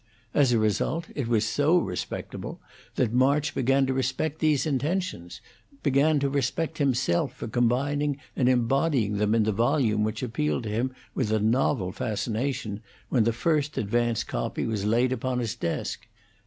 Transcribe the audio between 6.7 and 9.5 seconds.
himself for combining and embodying them in